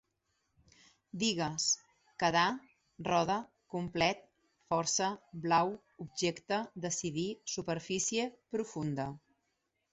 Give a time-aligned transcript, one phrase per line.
[1.23, 1.65] Digues:
[2.23, 2.45] quedar,
[3.09, 3.35] roda,
[3.75, 4.25] complet,
[4.73, 5.11] força,
[5.45, 5.71] blau,
[6.07, 9.11] objecte, decidir, superfície, profunda